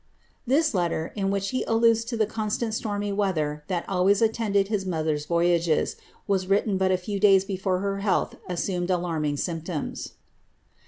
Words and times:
'''This 0.57 0.73
letter, 0.73 1.11
in 1.15 1.29
which 1.29 1.49
he 1.49 1.61
alludes 1.65 2.03
to 2.05 2.17
the 2.17 2.25
constant 2.25 2.73
stormy 2.73 3.11
weather 3.13 3.63
that 3.67 3.87
always 3.87 4.19
attended 4.19 4.67
his 4.67 4.83
mother's 4.83 5.27
voyages, 5.27 5.95
was 6.25 6.47
written 6.47 6.75
but 6.79 6.89
a 6.89 6.97
few 6.97 7.19
days 7.19 7.45
before 7.45 7.81
her 7.81 7.99
health 7.99 8.35
assumed 8.49 8.89
alarming 8.89 9.35
sym^ 9.35 9.63
tonis. 9.63 10.13